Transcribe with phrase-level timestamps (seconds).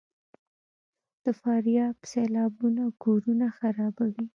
[1.23, 4.25] د فاریاب سیلابونه کورونه خرابوي؟